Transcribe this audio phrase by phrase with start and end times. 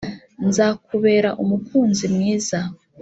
[0.47, 2.59] nzakubera umukunzi mwiza